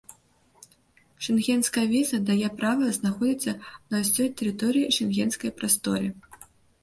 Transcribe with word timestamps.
Шэнгенская 1.25 1.83
віза 1.91 2.19
дае 2.29 2.49
права 2.61 2.85
знаходзіцца 2.97 3.51
на 3.95 4.01
ўсёй 4.05 4.29
тэрыторыі 4.41 4.87
шэнгенскай 4.99 5.51
прасторы. 5.61 6.07